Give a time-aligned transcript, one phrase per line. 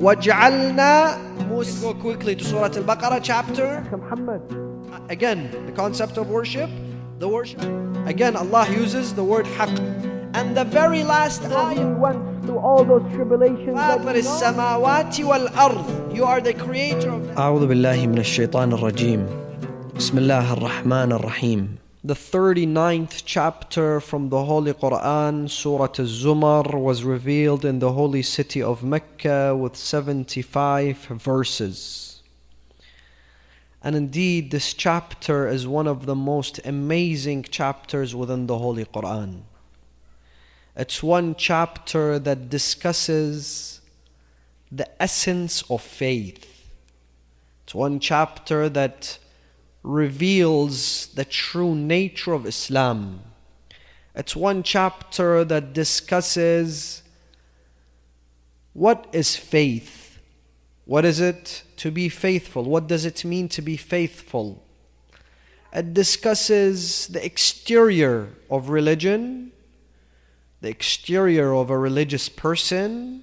[0.00, 3.84] وَجْعَلْنَا Let's go quickly to Surah Al-Baqarah chapter.
[5.10, 6.70] Again, the concept of worship,
[7.18, 7.60] the worship.
[8.06, 9.76] Again, Allah uses the word haqq.
[10.32, 11.92] And the very last ayah.
[11.98, 14.16] went through all those tribulations that فاطر.
[14.16, 19.26] السماوات والأرض You are the creator of the أعوذ بالله من الشيطان الرجيم
[19.96, 21.68] بسم الله الرحمن الرحيم
[22.02, 28.62] The 39th chapter from the Holy Quran, Surah Al-Zumar, was revealed in the holy city
[28.62, 32.22] of Mecca with 75 verses.
[33.82, 39.42] And indeed, this chapter is one of the most amazing chapters within the Holy Quran.
[40.74, 43.82] It's one chapter that discusses
[44.72, 46.46] the essence of faith.
[47.64, 49.18] It's one chapter that
[49.82, 53.22] reveals the true nature of Islam.
[54.14, 57.02] It's one chapter that discusses
[58.72, 60.18] what is faith?
[60.84, 62.64] What is it to be faithful?
[62.64, 64.62] What does it mean to be faithful?
[65.72, 69.52] It discusses the exterior of religion,
[70.60, 73.22] the exterior of a religious person,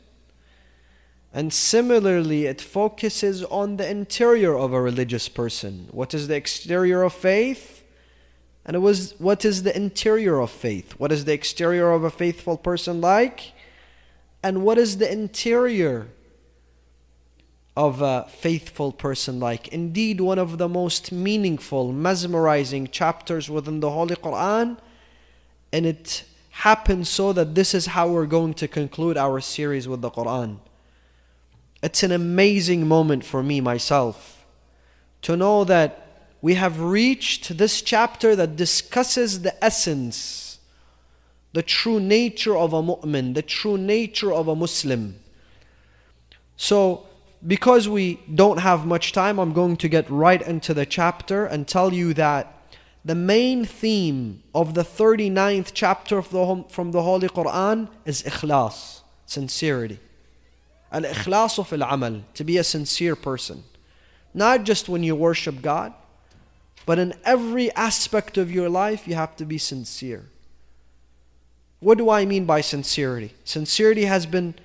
[1.38, 5.88] and similarly, it focuses on the interior of a religious person.
[5.92, 7.84] What is the exterior of faith?
[8.66, 10.94] And it was what is the interior of faith?
[10.94, 13.52] What is the exterior of a faithful person like?
[14.42, 16.08] And what is the interior
[17.76, 19.68] of a faithful person like?
[19.68, 24.80] Indeed, one of the most meaningful, mesmerizing chapters within the Holy Quran.
[25.72, 30.02] And it happens so that this is how we're going to conclude our series with
[30.02, 30.62] the Quran.
[31.88, 34.46] It's an amazing moment for me myself
[35.22, 36.06] to know that
[36.42, 40.60] we have reached this chapter that discusses the essence,
[41.54, 45.18] the true nature of a mu'min, the true nature of a Muslim.
[46.58, 47.06] So,
[47.56, 51.66] because we don't have much time, I'm going to get right into the chapter and
[51.66, 57.88] tell you that the main theme of the 39th chapter the, from the Holy Quran
[58.04, 60.02] is ikhlas, sincerity.
[60.92, 63.64] Al-ikhlasu fil amal, to be a sincere person.
[64.34, 65.94] Not just when you worship God,
[66.86, 70.26] but in every aspect of your life you have to be sincere.
[71.80, 73.34] What do I mean by sincerity?
[73.44, 74.56] Sincerity has been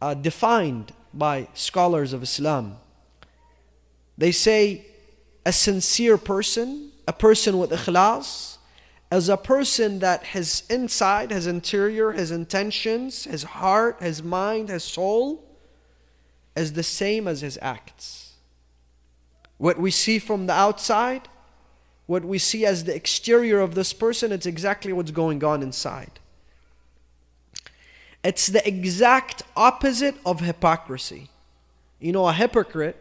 [0.00, 2.76] uh, defined by scholars of Islam.
[4.16, 4.86] They say
[5.44, 8.51] a sincere person, a person with ikhlas,
[9.12, 14.82] as a person that his inside, his interior, his intentions, his heart, his mind, his
[14.82, 15.44] soul
[16.56, 18.36] is the same as his acts.
[19.58, 21.28] What we see from the outside,
[22.06, 26.18] what we see as the exterior of this person, it's exactly what's going on inside.
[28.24, 31.28] It's the exact opposite of hypocrisy.
[32.00, 32.96] You know, a hypocrite,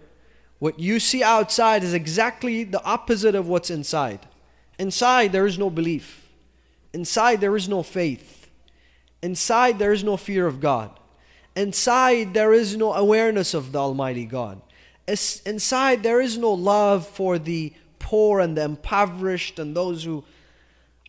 [0.60, 4.28] what you see outside is exactly the opposite of what's inside.
[4.82, 6.28] Inside, there is no belief.
[6.92, 8.50] Inside, there is no faith.
[9.22, 10.90] Inside, there is no fear of God.
[11.56, 14.60] Inside, there is no awareness of the Almighty God.
[15.08, 20.24] Inside, there is no love for the poor and the impoverished and those who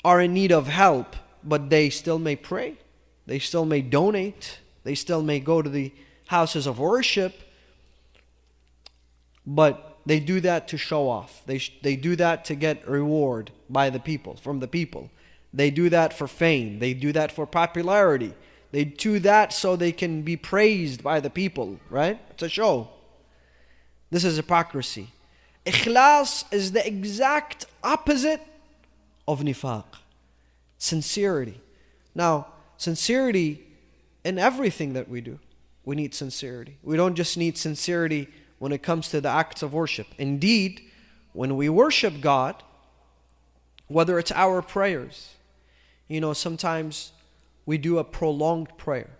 [0.04, 2.76] are in need of help, but they still may pray.
[3.24, 4.58] They still may donate.
[4.84, 5.92] They still may go to the
[6.26, 7.32] houses of worship.
[9.46, 11.42] But they do that to show off.
[11.46, 15.10] They, they do that to get reward by the people, from the people.
[15.54, 16.78] They do that for fame.
[16.78, 18.34] They do that for popularity.
[18.72, 22.18] They do that so they can be praised by the people, right?
[22.30, 22.88] It's a show.
[24.10, 25.10] This is hypocrisy.
[25.64, 28.40] Ikhlas is the exact opposite
[29.28, 29.84] of nifaq.
[30.78, 31.60] Sincerity.
[32.14, 33.62] Now, sincerity
[34.24, 35.38] in everything that we do.
[35.84, 36.78] We need sincerity.
[36.82, 38.28] We don't just need sincerity
[38.62, 40.06] when it comes to the acts of worship.
[40.18, 40.82] Indeed,
[41.32, 42.62] when we worship God,
[43.88, 45.34] whether it's our prayers,
[46.06, 47.10] you know, sometimes
[47.66, 49.10] we do a prolonged prayer.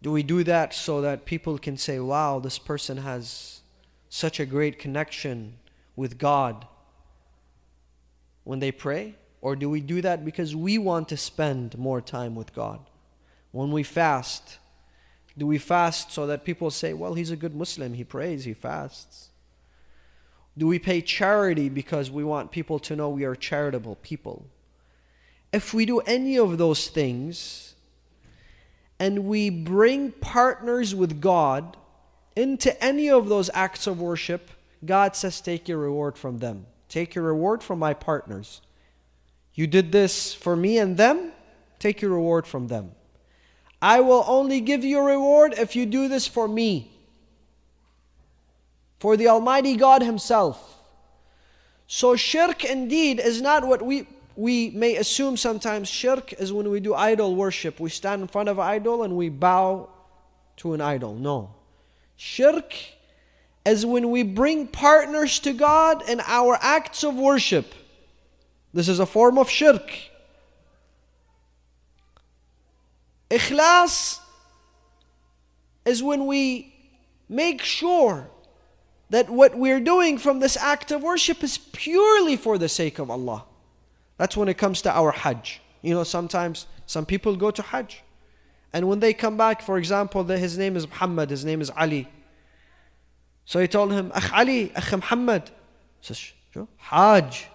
[0.00, 3.60] Do we do that so that people can say, wow, this person has
[4.08, 5.58] such a great connection
[5.96, 6.66] with God
[8.44, 9.16] when they pray?
[9.42, 12.80] Or do we do that because we want to spend more time with God?
[13.52, 14.56] When we fast,
[15.38, 18.54] do we fast so that people say, well, he's a good Muslim, he prays, he
[18.54, 19.30] fasts?
[20.56, 24.46] Do we pay charity because we want people to know we are charitable people?
[25.52, 27.74] If we do any of those things
[28.98, 31.76] and we bring partners with God
[32.34, 34.50] into any of those acts of worship,
[34.84, 36.66] God says, Take your reward from them.
[36.88, 38.62] Take your reward from my partners.
[39.54, 41.32] You did this for me and them,
[41.78, 42.92] take your reward from them.
[43.80, 46.90] I will only give you a reward if you do this for me.
[48.98, 50.74] For the Almighty God Himself.
[51.86, 55.88] So, shirk indeed is not what we, we may assume sometimes.
[55.88, 57.78] Shirk is when we do idol worship.
[57.78, 59.90] We stand in front of an idol and we bow
[60.58, 61.14] to an idol.
[61.14, 61.54] No.
[62.16, 62.74] Shirk
[63.64, 67.74] is when we bring partners to God in our acts of worship.
[68.72, 69.90] This is a form of shirk.
[73.30, 74.20] Ikhlas
[75.84, 76.74] is when we
[77.28, 78.28] make sure
[79.10, 83.10] that what we're doing from this act of worship is purely for the sake of
[83.10, 83.44] Allah.
[84.16, 85.60] That's when it comes to our Hajj.
[85.82, 88.02] You know, sometimes some people go to Hajj.
[88.72, 92.08] And when they come back, for example, his name is Muhammad, his name is Ali.
[93.44, 95.50] So he told him, Akh Ali, Akh Muhammad.
[96.00, 96.32] Says,
[96.78, 97.46] Hajj.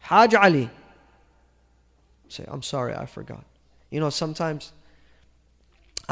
[0.00, 0.70] Hajj Ali.
[2.28, 3.44] Say, I'm sorry, I forgot.
[3.90, 4.72] You know, sometimes,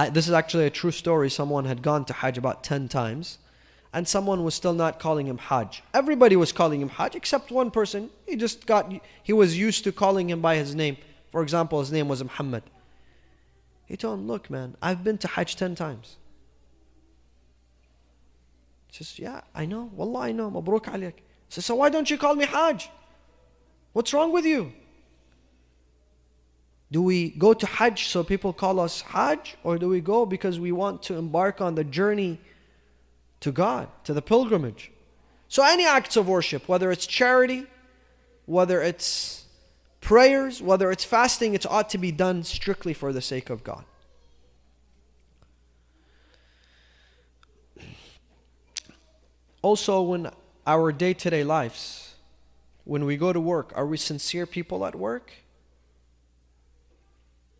[0.00, 1.28] I, this is actually a true story.
[1.28, 3.36] Someone had gone to Hajj about 10 times
[3.92, 5.82] and someone was still not calling him Hajj.
[5.92, 8.08] Everybody was calling him Hajj except one person.
[8.26, 8.90] He just got,
[9.22, 10.96] he was used to calling him by his name.
[11.30, 12.62] For example, his name was Muhammad.
[13.84, 16.16] He told him, Look, man, I've been to Hajj 10 times.
[18.86, 19.90] He says, Yeah, I know.
[19.94, 20.50] Wallah, I know.
[20.50, 21.16] Mabruk alayk.
[21.16, 22.88] He says, So why don't you call me Hajj?
[23.92, 24.72] What's wrong with you?
[26.92, 29.56] Do we go to Hajj so people call us Hajj?
[29.62, 32.40] Or do we go because we want to embark on the journey
[33.40, 34.92] to God, to the pilgrimage.
[35.48, 37.66] So, any acts of worship, whether it's charity,
[38.46, 39.44] whether it's
[40.00, 43.84] prayers, whether it's fasting, it ought to be done strictly for the sake of God.
[49.62, 50.30] Also, when
[50.66, 52.14] our day to day lives,
[52.84, 55.32] when we go to work, are we sincere people at work?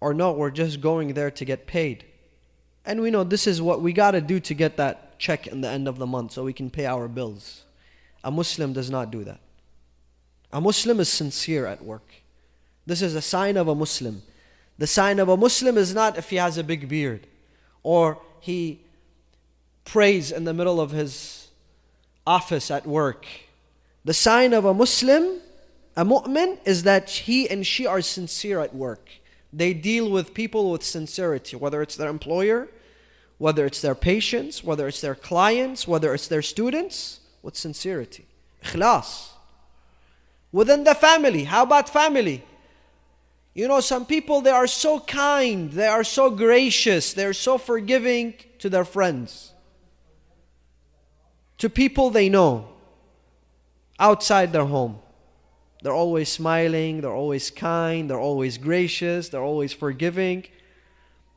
[0.01, 2.05] Or no, we're just going there to get paid.
[2.85, 5.61] And we know this is what we got to do to get that check in
[5.61, 7.65] the end of the month so we can pay our bills.
[8.25, 9.41] A Muslim does not do that.
[10.53, 12.11] A Muslim is sincere at work.
[12.87, 14.23] This is a sign of a Muslim.
[14.79, 17.27] The sign of a Muslim is not if he has a big beard
[17.83, 18.81] or he
[19.85, 21.49] prays in the middle of his
[22.27, 23.27] office at work.
[24.05, 25.41] The sign of a Muslim,
[25.97, 29.11] a mu'min, is that he and she are sincere at work.
[29.53, 32.69] They deal with people with sincerity, whether it's their employer,
[33.39, 38.27] whether it's their patients, whether it's their clients, whether it's their students, with sincerity.
[38.63, 39.31] Ikhlas.
[40.53, 42.45] Within the family, how about family?
[43.55, 48.35] You know, some people, they are so kind, they are so gracious, they're so forgiving
[48.59, 49.53] to their friends,
[51.59, 52.69] to people they know
[53.99, 54.99] outside their home.
[55.83, 60.45] They're always smiling, they're always kind, they're always gracious, they're always forgiving.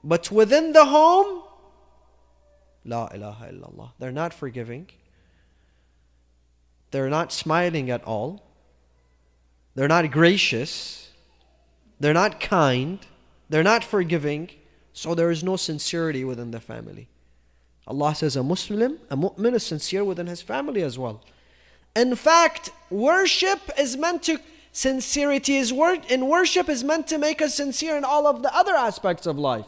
[0.04, 1.44] But within the home,
[2.86, 3.92] La ilaha illallah.
[4.00, 4.90] They're not forgiving.
[6.92, 8.44] They're not smiling at all.
[9.76, 11.10] They're not gracious.
[12.00, 13.00] They're not kind.
[13.50, 14.50] They're not forgiving.
[14.92, 17.08] So there is no sincerity within the family.
[17.88, 21.24] Allah says a Muslim, a mu'min is sincere within his family as well.
[21.96, 24.40] In fact, worship is meant to,
[24.72, 28.56] sincerity is word, in worship is meant to make us sincere in all of the
[28.56, 29.68] other aspects of life.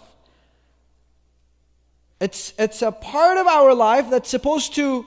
[2.20, 5.06] It's, it's a part of our life that's supposed to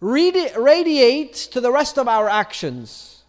[0.00, 3.22] radi- radiate to the rest of our actions.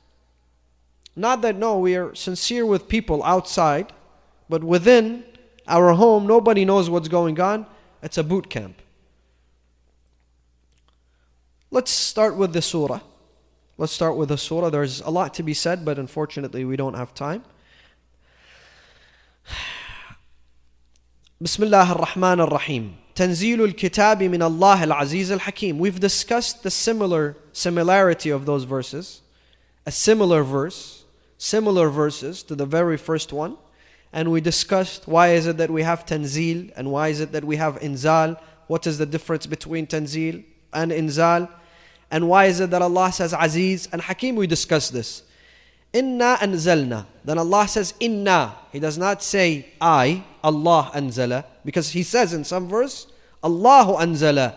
[1.16, 3.92] Not that, no, we are sincere with people outside,
[4.50, 5.24] but within
[5.68, 7.66] our home, nobody knows what's going on.
[8.04, 8.82] It's a boot camp.
[11.74, 13.00] Let's start with the surah.
[13.78, 14.70] Let's start with the surah.
[14.70, 17.46] There's a lot to be said, but unfortunately, we don't have time.
[21.42, 22.98] Bismillah ar-Rahman ar-Rahim.
[23.16, 25.80] Tanzilul Kitabi min Allah al-Aziz al-Hakim.
[25.80, 29.22] We've discussed the similar similarity of those verses,
[29.86, 31.06] a similar verse,
[31.38, 33.56] similar verses to the very first one,
[34.12, 37.46] and we discussed why is it that we have Tanzil and why is it that
[37.46, 38.38] we have Inzal.
[38.68, 41.50] What is the difference between Tanzil and Inzal?
[42.12, 45.24] And why is it that Allah says aziz and hakim we discussed this
[45.94, 47.06] Inna anzalna.
[47.26, 48.56] Then Allah says inna.
[48.72, 51.44] He does not say I, Allah anzala.
[51.66, 53.08] Because He says in some verse,
[53.44, 54.56] Allahu anzala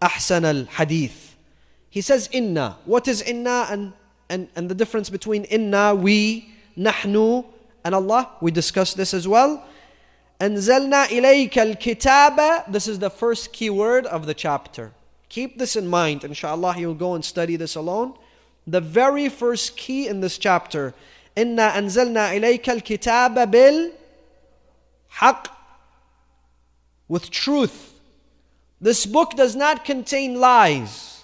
[0.00, 1.36] ahsan al hadith.
[1.90, 2.76] He says inna.
[2.84, 3.92] What is inna and,
[4.28, 7.44] and, and the difference between inna, we, nahnu,
[7.84, 8.30] and Allah?
[8.40, 9.64] We discussed this as well.
[10.40, 12.70] Anzalna ilayka al-kitaba.
[12.70, 14.92] This is the first key word of the chapter.
[15.31, 16.23] Keep this in mind.
[16.23, 18.13] Inshallah, you'll go and study this alone.
[18.65, 20.93] The very first key in this chapter
[21.37, 23.51] إنا أنزلنا إليك الكتاب
[25.11, 25.47] بالحق
[27.07, 27.93] with truth.
[28.81, 31.23] This book does not contain lies.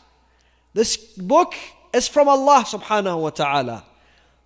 [0.73, 1.55] This book
[1.93, 3.83] is from Allah subhanahu wa ta'ala.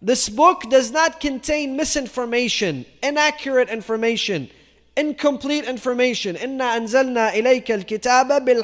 [0.02, 4.50] This book does not contain misinformation, inaccurate information,
[4.96, 6.36] incomplete information.
[6.36, 8.64] Inna anzalna ilayka al-kitaba bil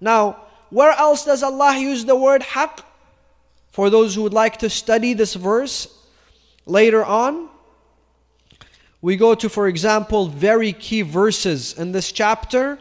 [0.00, 2.82] now, where else does Allah use the word haqq?
[3.70, 5.88] For those who would like to study this verse
[6.66, 7.48] later on,
[9.02, 12.78] we go to, for example, very key verses in this chapter,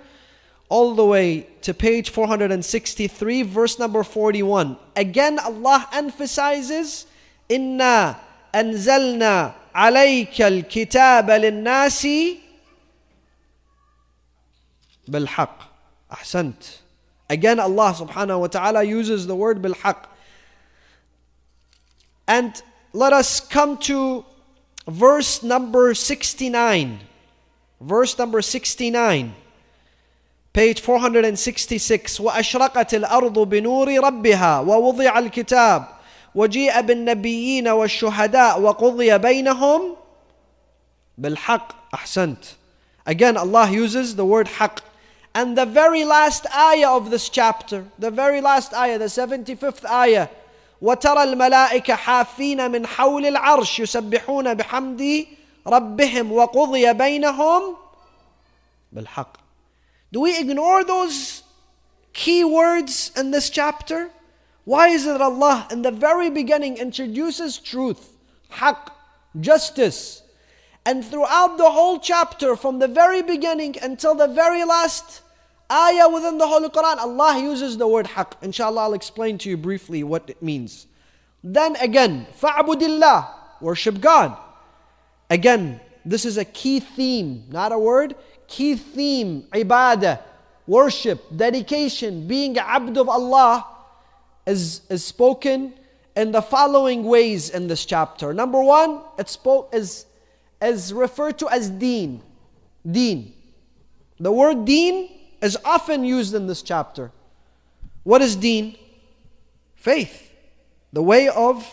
[0.68, 4.78] all the way to page 463, verse number 41.
[4.96, 7.06] Again, Allah emphasizes,
[7.48, 8.20] Inna
[8.54, 12.44] anzalna alayka al-kitab lin-nasi
[15.10, 15.64] bil-haq.
[16.12, 16.80] Ahsant.
[17.29, 20.09] Again, Allah subhanahu wa ta'ala uses the word bil-haq.
[22.29, 22.61] And
[22.93, 24.25] let us come to
[24.87, 27.01] verse number 69.
[27.81, 29.35] Verse number 69.
[30.53, 35.87] Page 466 وأشرقت الأرض بنور ربها ووضع الكتاب
[36.35, 39.97] وجيء بالنبيين والشهداء وقضي بينهم
[41.19, 42.45] بالحق أحسنت
[43.07, 44.81] Again Allah uses the word حق
[45.39, 50.29] And the very last ayah of this chapter, the very last ayah, the 75th ayah,
[50.83, 55.27] وترى الملائكة حافين من حول العرش يسبحون بحمد
[55.67, 57.77] ربهم وقضي بينهم
[58.93, 59.37] بالحق.
[60.13, 61.43] Do we ignore those
[62.13, 64.11] key words in this chapter?
[64.65, 68.13] Why is it that Allah in the very beginning introduces truth,
[68.51, 68.93] haq,
[69.41, 70.23] justice,
[70.87, 75.23] and throughout the whole chapter, from the very beginning until the very last
[75.72, 78.38] ayah within the Holy Quran, Allah uses the word haq.
[78.42, 80.88] Inshallah, I'll explain to you briefly what it means.
[81.44, 83.28] Then again, fa'budillah,
[83.62, 84.36] worship God.
[85.30, 88.16] Again, this is a key theme, not a word,
[88.48, 90.20] key theme, ibadah,
[90.66, 93.66] worship, dedication, being abd of Allah
[94.46, 95.74] is, is spoken
[96.16, 98.34] in the following ways in this chapter.
[98.34, 100.06] Number one, it spoke is,
[100.62, 102.22] is referred to as deen.
[102.90, 103.34] Deen.
[104.20, 105.10] The word deen
[105.42, 107.12] is often used in this chapter.
[108.04, 108.76] What is deen?
[109.76, 110.32] Faith.
[110.92, 111.72] The way of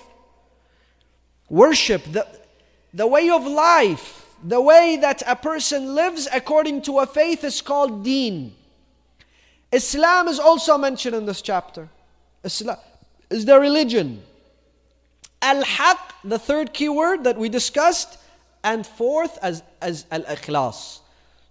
[1.48, 2.26] worship, the,
[2.92, 7.60] the way of life, the way that a person lives according to a faith is
[7.62, 8.54] called deen.
[9.72, 11.88] Islam is also mentioned in this chapter.
[12.44, 12.78] Islam
[13.30, 14.22] is the religion.
[15.42, 18.18] Al-Haq, the third key word that we discussed,
[18.62, 21.00] and fourth as, as Al-Ikhlas.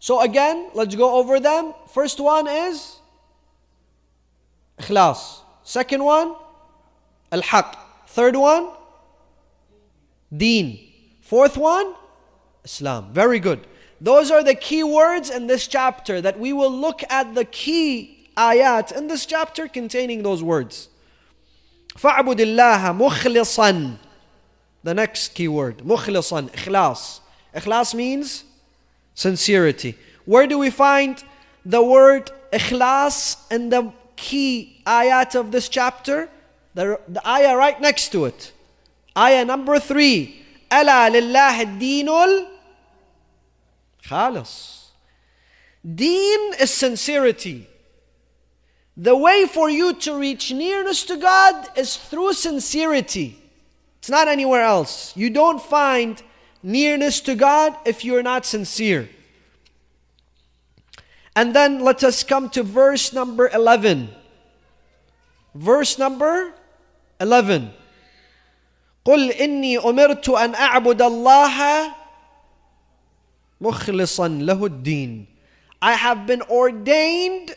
[0.04, 1.75] So again, let's go over them.
[1.92, 2.96] First one is
[4.80, 5.40] Ikhlas.
[5.62, 6.34] Second one,
[7.30, 7.76] Al-Haq.
[8.08, 8.70] Third one,
[10.37, 10.78] Deen.
[11.20, 11.94] Fourth one,
[12.64, 13.12] Islam.
[13.12, 13.66] Very good.
[14.00, 18.28] Those are the key words in this chapter that we will look at the key
[18.37, 20.88] ayat in this chapter containing those words.
[21.96, 23.99] فَاعْبُدِ اللَّهَ مُخْلِصًا
[24.82, 27.20] The next key word, مُخْلِصًا, إخلاص.
[27.54, 28.44] Ikhlas means
[29.14, 29.96] sincerity.
[30.25, 31.22] Where do we find
[31.64, 36.28] the word ikhlas in the key ayat of this chapter?
[36.75, 38.52] The, the ayah right next to it.
[39.16, 40.37] Ayah number three.
[40.70, 42.08] ألا لله الدين
[44.04, 44.80] الخالص.
[45.82, 47.66] Deen is sincerity.
[48.96, 53.38] The way for you to reach nearness to God is through sincerity.
[53.99, 55.16] It's not anywhere else.
[55.16, 56.22] You don't find
[56.64, 59.08] nearness to God if you're not sincere.
[61.34, 64.10] And then let us come to verse number 11.
[65.54, 66.54] Verse number
[67.20, 67.72] 11.
[69.04, 71.94] قل إني أمرت أن أعبد الله
[73.60, 75.26] مخلصا له الدين.
[75.80, 77.56] I have been ordained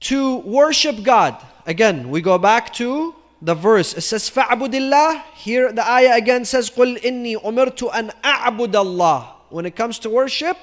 [0.00, 1.36] to worship God.
[1.66, 3.94] Again, we go back to the verse.
[3.94, 9.26] It says فَعْبُدِ اللَّهِ Here the ayah again says قُلْ إِنِّي أُمِرْتُ أَنْ أَعْبُدَ اللَّهِ
[9.50, 10.56] When it comes to worship,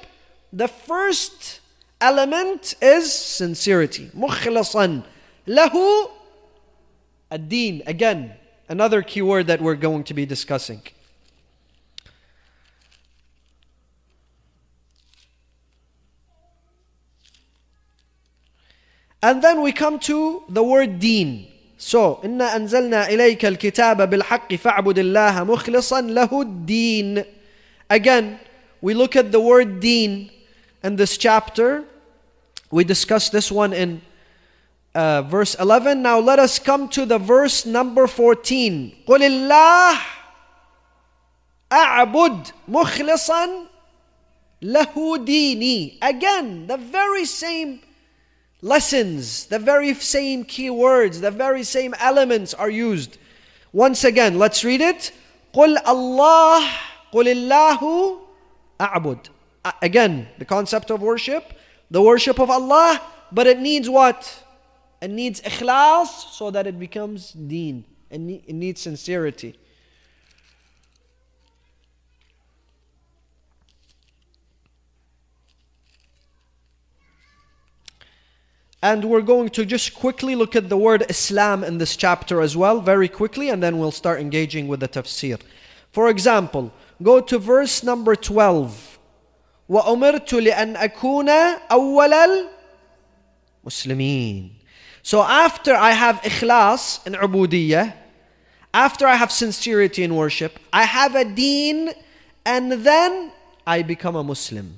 [0.52, 1.60] the first
[2.00, 4.10] element is sincerity.
[4.16, 5.02] مُخْلَصًا
[5.46, 6.10] له
[7.32, 7.82] الدين.
[7.86, 8.32] Again,
[8.68, 10.82] another key word that we're going to be discussing.
[19.22, 21.46] And then we come to the word deen.
[21.78, 27.24] So, إنا أنزلنا إليك الكتاب بالحق فاعبد الله مخلصا له الدين.
[27.88, 28.38] Again,
[28.82, 30.30] we look at the word deen
[30.84, 31.84] in this chapter.
[32.70, 34.02] We discussed this one in
[34.94, 36.02] uh, verse 11.
[36.02, 38.92] Now let us come to the verse number 14.
[39.06, 39.98] قل الله
[41.72, 43.70] أعبد مخلصا
[44.62, 45.96] Lahu dini.
[46.02, 47.80] Again, the very same
[48.62, 53.18] lessons, the very same key words, the very same elements are used.
[53.72, 55.12] Once again, let's read it.
[55.54, 56.68] قل الله
[57.12, 58.18] قل الله
[58.80, 59.28] أعبد.
[59.82, 61.52] Again, the concept of worship,
[61.90, 64.42] the worship of Allah, but it needs what?
[65.02, 67.84] It needs ikhlas so that it becomes deen.
[68.10, 69.58] It needs sincerity.
[78.84, 82.56] And we're going to just quickly look at the word Islam in this chapter as
[82.56, 85.38] well, very quickly, and then we'll start engaging with the tafsir.
[85.92, 86.72] For example,
[87.02, 88.98] go to verse number 12.
[89.70, 91.28] وأمرت لأن أكون
[91.70, 92.48] أول
[93.64, 94.50] المسلمين.
[95.02, 97.94] So after I have ikhlas in ubudiyah,
[98.74, 101.90] after I have sincerity in worship, I have a deen,
[102.44, 103.32] and then
[103.66, 104.74] I become a Muslim.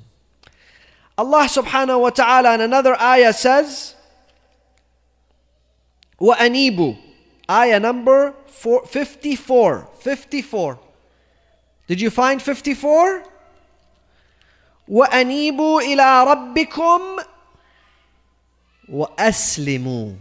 [1.17, 3.95] Allah subhanahu wa ta'ala in another ayah says,
[6.21, 6.95] وأنيبوا
[7.51, 10.79] Ayah number four, 54 54
[11.89, 13.23] Did you find 54?
[14.89, 17.01] وأنيبوا إلى ربكم
[18.89, 20.13] وأسلموا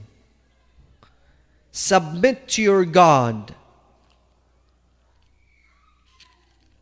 [1.71, 3.55] Submit to your God.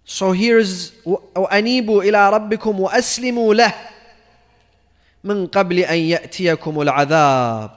[0.03, 3.73] So here's وأنيبوا إلى ربكم وأسلموا له
[5.23, 7.71] من قبل أن يأتيكم العذاب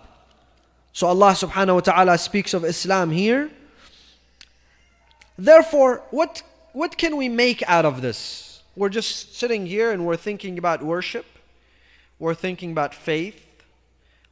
[0.98, 3.52] so Allah subhanahu wa ta'ala speaks of Islam here.
[5.38, 6.42] Therefore, what,
[6.74, 8.64] what can we make out of this?
[8.76, 11.28] We're just sitting here and we're thinking about worship,
[12.18, 13.46] we're thinking about faith,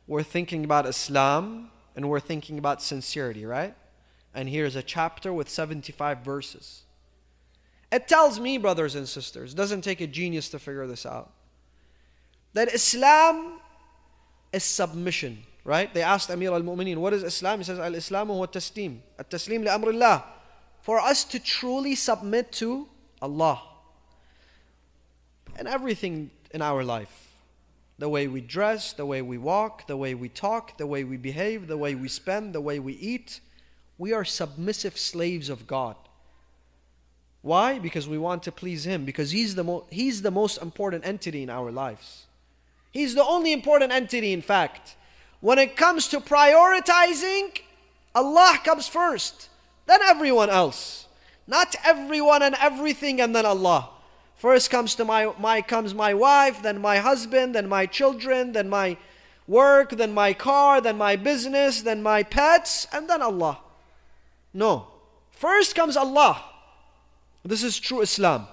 [0.08, 3.76] we're thinking about Islam, and we're thinking about sincerity, right?
[4.34, 6.82] And here's a chapter with 75 verses.
[7.92, 11.32] It tells me, brothers and sisters, doesn't take a genius to figure this out,
[12.54, 13.60] that Islam
[14.52, 15.44] is submission.
[15.66, 15.92] Right?
[15.92, 17.58] They asked Amir al-Mu'mineen, what is Islam?
[17.58, 19.00] He says, Al-Islam huwa taslim.
[19.18, 20.24] At-taslim li amrillah.
[20.82, 22.88] For us to truly submit to
[23.20, 23.62] Allah.
[25.58, 27.32] And everything in our life.
[27.98, 31.18] The way we dress, the way we walk, the way we talk, the way we
[31.18, 33.40] behave, the way we spend, the way we eat.
[33.98, 35.96] We are submissive slaves of God.
[37.42, 37.80] Why?
[37.80, 39.04] Because we want to please Him.
[39.04, 42.26] Because He's the, mo- he's the most important entity in our lives.
[42.92, 44.96] He's the only important entity, in fact.
[45.46, 47.62] When it comes to prioritizing,
[48.16, 49.50] Allah comes first,
[49.86, 51.06] then everyone else.
[51.46, 53.90] Not everyone and everything and then Allah.
[54.38, 58.70] First comes to my, my comes my wife, then my husband, then my children, then
[58.70, 58.98] my
[59.46, 63.60] work, then my car, then my business, then my pets, and then Allah.
[64.52, 64.88] No.
[65.30, 66.44] First comes Allah.
[67.44, 68.48] This is true Islam.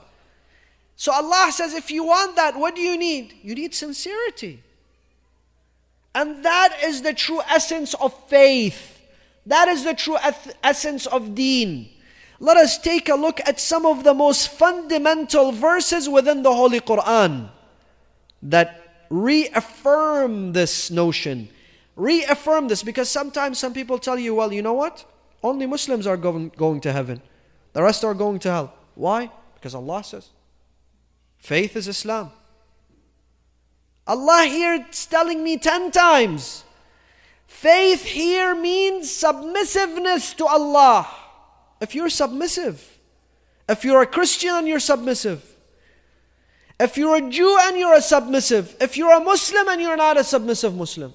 [0.96, 3.32] So Allah says, if you want that, what do you need?
[3.42, 4.62] You need sincerity.
[6.14, 9.00] And that is the true essence of faith.
[9.46, 10.18] That is the true
[10.62, 11.88] essence of deen.
[12.38, 16.80] Let us take a look at some of the most fundamental verses within the Holy
[16.80, 17.48] Quran
[18.42, 21.48] that reaffirm this notion.
[21.96, 25.04] Reaffirm this because sometimes some people tell you, well, you know what?
[25.42, 27.20] Only Muslims are going, to heaven,
[27.72, 28.74] the rest are going to hell.
[28.94, 29.30] Why?
[29.54, 30.28] Because Allah says.
[31.38, 32.30] Faith is Islam.
[34.06, 36.64] Allah here is telling me 10 times.
[37.46, 41.06] Faith here means submissiveness to Allah.
[41.80, 42.98] If you're submissive,
[43.68, 45.44] if you're a Christian and you're submissive,
[46.80, 50.16] if you're a Jew and you're a submissive, if you're a Muslim and you're not
[50.16, 51.14] a submissive Muslim,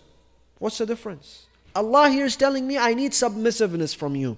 [0.59, 1.47] what's the difference?
[1.75, 4.37] Allah here is telling me I need submissiveness from you.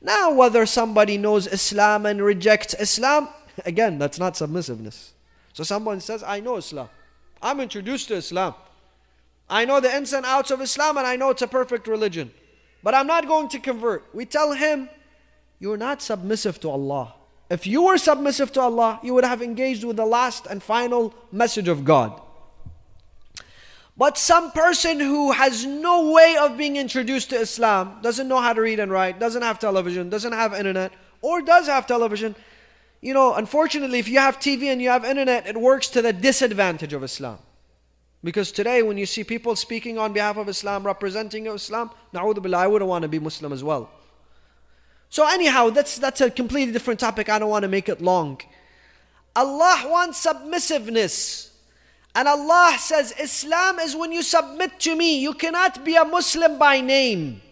[0.00, 3.28] Now, whether somebody knows Islam and rejects Islam,
[3.66, 5.12] again, that's not submissiveness.
[5.52, 6.88] So someone says, I know Islam.
[7.46, 8.54] I'm introduced to Islam.
[9.48, 12.32] I know the ins and outs of Islam and I know it's a perfect religion.
[12.82, 14.04] But I'm not going to convert.
[14.12, 14.88] We tell him,
[15.60, 17.14] You're not submissive to Allah.
[17.48, 21.14] If you were submissive to Allah, you would have engaged with the last and final
[21.30, 22.20] message of God.
[23.96, 28.52] But some person who has no way of being introduced to Islam, doesn't know how
[28.52, 32.34] to read and write, doesn't have television, doesn't have internet, or does have television,
[33.00, 36.12] you know, unfortunately, if you have TV and you have internet, it works to the
[36.12, 37.38] disadvantage of Islam.
[38.24, 42.58] Because today, when you see people speaking on behalf of Islam, representing Islam, na'udhu billah,
[42.58, 43.90] I wouldn't want to be Muslim as well.
[45.10, 47.28] So, anyhow, that's, that's a completely different topic.
[47.28, 48.40] I don't want to make it long.
[49.36, 51.50] Allah wants submissiveness.
[52.14, 55.20] And Allah says, Islam is when you submit to me.
[55.20, 57.42] You cannot be a Muslim by name.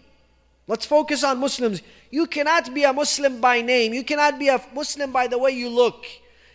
[0.67, 1.83] Let's focus on Muslims.
[2.14, 3.94] You cannot be a Muslim by name.
[3.94, 6.06] You cannot be a Muslim by the way you look.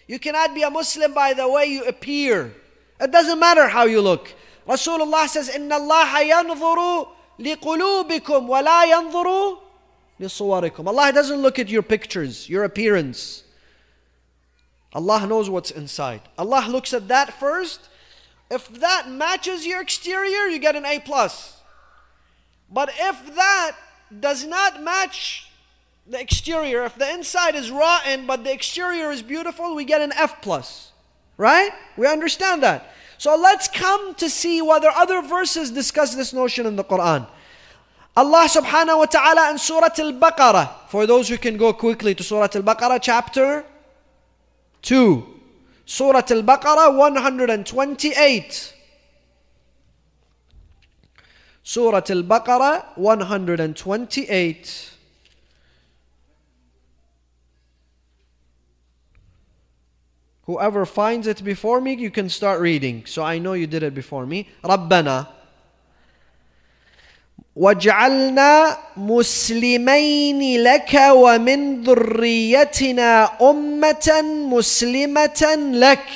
[0.07, 2.55] You cannot be a Muslim by the way you appear.
[3.01, 4.33] It doesn't matter how you look.
[4.69, 9.59] Rasulullah says, إن الله ينظر لقلوبكم ولا ينظر
[10.21, 10.89] لصوركم.
[10.89, 13.43] Allah doesn't look at your pictures, your appearance.
[14.93, 16.23] Allah knows what's inside.
[16.39, 17.81] Allah looks at that first.
[18.51, 21.57] If that matches your exterior, you get an A plus.
[22.71, 23.77] But if that
[24.21, 25.48] does not match
[26.10, 30.12] the exterior, if the inside is rotten but the exterior is beautiful, we get an
[30.14, 30.92] F plus.
[31.38, 31.70] Right?
[31.98, 32.92] We understand that.
[33.18, 37.28] So let's come to see whether other verses discuss this notion in the Quran.
[38.18, 42.24] Allah subhanahu wa ta'ala in Surah Al Baqarah, for those who can go quickly to
[42.24, 43.64] Surah Al Baqarah, chapter
[44.82, 45.24] 2.
[45.86, 48.74] Surah Al Baqarah 128.
[51.64, 54.99] Surah Al Baqarah 128.
[60.49, 63.07] Whoever finds it before me, you can start reading.
[63.07, 64.47] So I know you did it before me.
[64.65, 65.27] ربنا
[67.57, 76.07] واجعلنا مسلمين لك ومن ذريتنا أمة مسلمة لك.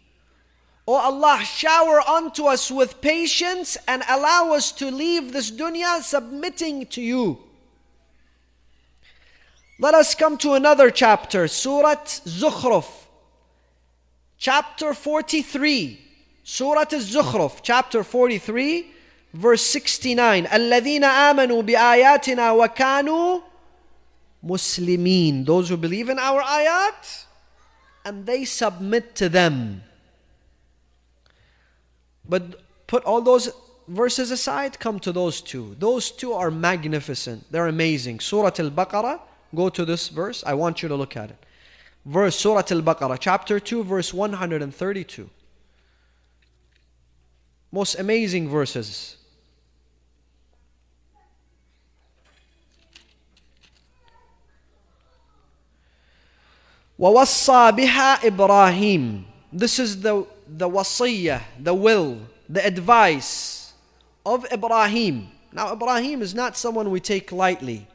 [0.88, 6.88] O Allah, shower unto us with patience and allow us to leave this dunya submitting
[6.88, 7.38] to you.
[9.80, 12.86] Let us come to another chapter, Surah Zukhruf,
[14.38, 16.00] chapter 43.
[16.44, 18.86] Surah Zukhruf, chapter 43,
[19.34, 20.46] verse 69.
[20.46, 23.42] الذين آمنوا بآياتنا وكانوا
[24.44, 25.46] مسلمين.
[25.46, 27.26] Those who believe in our ayat
[28.06, 29.84] and they submit to them.
[32.28, 33.52] But put all those
[33.88, 35.76] verses aside, come to those two.
[35.80, 37.52] Those two are magnificent.
[37.52, 38.20] They're amazing.
[38.20, 39.20] Surah Al Baqarah,
[39.54, 40.44] go to this verse.
[40.46, 41.38] I want you to look at it.
[42.06, 45.30] Verse Surah Al Baqarah, chapter 2, verse 132.
[47.72, 49.18] Most amazing verses.
[57.00, 63.74] ووصى بها إبراهيم This is the, the wasiyah, the will, the advice
[64.26, 65.30] of Ibrahim.
[65.52, 67.88] Now Ibrahim is not someone we take lightly.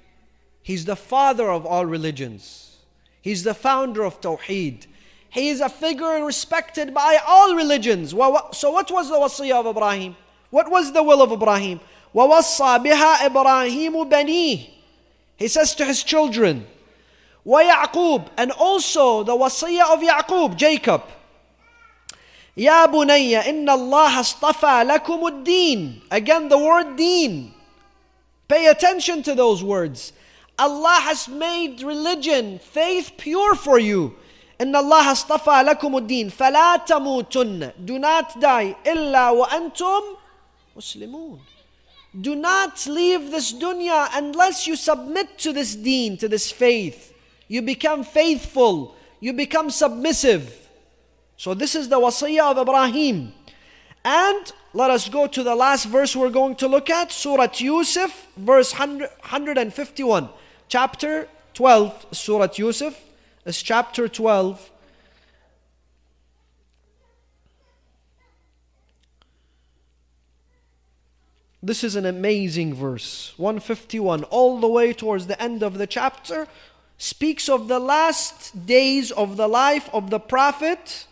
[0.62, 2.78] He's the father of all religions.
[3.22, 4.86] He's the founder of Tawheed.
[5.28, 8.10] He is a figure respected by all religions.
[8.10, 10.16] So what was the wasiyah of Ibrahim?
[10.50, 11.80] What was the will of Ibrahim?
[12.14, 14.70] وَوَصَّى بِهَا إِبْرَاهِيمُ بَنِيهِ
[15.36, 16.66] He says to his children,
[17.46, 21.02] ويعقوب and also the wasiyah of Yaqub, Jacob.
[22.56, 26.00] يا بني إن الله اصطفى لكم الدين.
[26.10, 27.52] Again the word deen.
[28.48, 30.12] Pay attention to those words.
[30.60, 34.16] Allah has made religion, faith pure for you.
[34.60, 40.02] إن الله اصطفى لكم الدين فلا تموتن Do not die إلا وأنتم
[40.76, 41.40] مسلمون
[42.18, 47.12] Do not leave this dunya unless you submit to this deen, to this faith.
[47.46, 48.96] You become faithful.
[49.20, 50.66] You become submissive.
[51.36, 53.34] So this is the wasiyah of Ibrahim.
[54.02, 58.28] And let us go to the last verse we're going to look at, Surah Yusuf,
[58.36, 60.28] verse 151.
[60.71, 62.97] Chapter 12, Surah Yusuf
[63.43, 64.71] is chapter 12.
[71.61, 73.33] This is an amazing verse.
[73.35, 76.47] 151, all the way towards the end of the chapter,
[76.97, 81.05] speaks of the last days of the life of the Prophet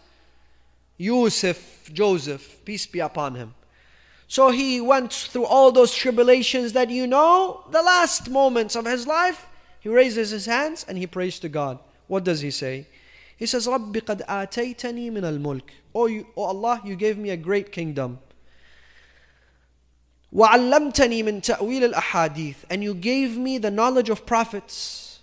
[0.97, 3.55] Yusuf, Joseph, peace be upon him.
[4.29, 7.65] So he went through all those tribulations that you know.
[7.71, 9.47] The last moments of his life,
[9.80, 11.78] He raises his hands and he prays to God.
[12.06, 12.86] What does he say?
[13.36, 15.62] He says, رَبِّ قَدْ آتَيْتَنِي مِنَ الْمُلْكِ
[15.94, 18.18] Oh, you, oh Allah, you gave me a great kingdom.
[20.34, 25.20] وَعَلَّمْتَنِي مِن تَأْوِيلِ الْأَحَادِيثِ And you gave me the knowledge of prophets.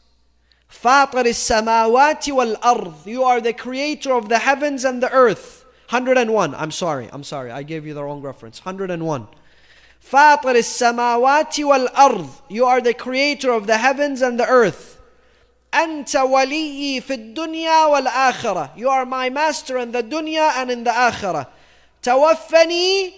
[0.70, 5.66] فَاطَرِ السَّمَاوَاتِ وَالْأَرْضِ You are the creator of the heavens and the earth.
[5.90, 6.56] 101.
[6.56, 8.64] I'm sorry, I'm sorry, I gave you the wrong reference.
[8.64, 9.28] 101.
[10.06, 14.98] فاطر السماوات والأرض You are the creator of the heavens and the earth
[15.74, 20.92] أنت ولي في الدنيا والآخرة You are my master in the dunya and in the
[20.92, 21.48] آخرة
[22.04, 23.14] توفني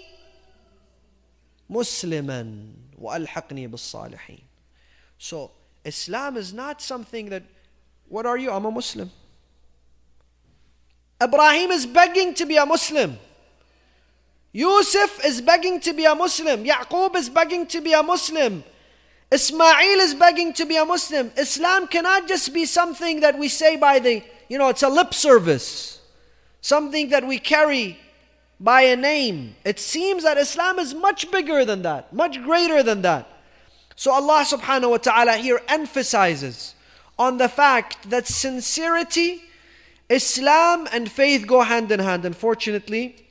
[1.69, 2.67] مسلما
[2.99, 4.43] وألحقني بالصالحين
[5.17, 5.51] So
[5.85, 7.43] Islam is not something that
[8.09, 8.51] What are you?
[8.51, 9.09] I'm a Muslim
[11.21, 13.17] Ibrahim is begging to be a Muslim
[14.58, 16.64] Yusuf is begging to be a Muslim.
[16.64, 18.64] Yaqub is begging to be a Muslim.
[19.30, 21.30] Ismail is begging to be a Muslim.
[21.36, 25.14] Islam cannot just be something that we say by the, you know, it's a lip
[25.14, 26.00] service.
[26.60, 28.00] Something that we carry
[28.58, 29.54] by a name.
[29.64, 33.28] It seems that Islam is much bigger than that, much greater than that.
[33.94, 36.74] So Allah subhanahu wa ta'ala here emphasizes
[37.16, 39.40] on the fact that sincerity,
[40.08, 42.24] Islam and faith go hand in hand.
[42.24, 43.27] Unfortunately,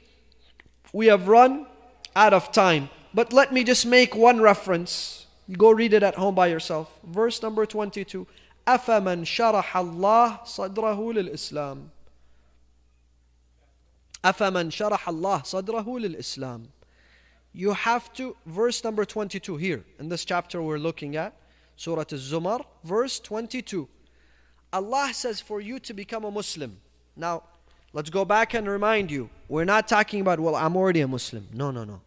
[0.97, 1.67] we have run
[2.15, 2.91] out of time.
[3.15, 5.27] But let me just make one reference.
[5.51, 6.99] Go read it at home by yourself.
[7.05, 8.27] Verse number 22.
[8.69, 11.89] أفمن شرح الله صدره للإسلام
[14.25, 16.69] أفمن شرح الله صدره للإسلام
[17.55, 21.35] You have to, verse number 22 here, in this chapter we're looking at,
[21.77, 23.89] Surah Al-Zumar, verse 22.
[24.73, 26.81] Allah says for you to become a Muslim.
[27.15, 27.43] Now,
[27.98, 29.28] Let's go back and remind you.
[29.50, 31.48] We're not talking about, well, I'm already a Muslim.
[31.52, 32.00] No, no, no.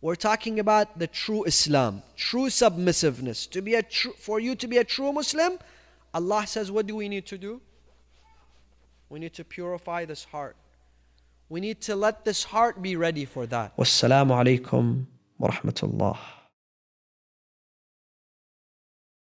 [0.00, 3.46] We're talking about the true Islam, true submissiveness.
[3.50, 5.58] To be a true, for you to be a true Muslim,
[6.14, 7.60] Allah says, what do we need to do?
[9.10, 10.56] We need to purify this heart.
[11.50, 13.76] We need to let this heart be ready for that.
[13.76, 15.04] Wassalamu alaikum
[15.36, 16.16] wa rahmatullah.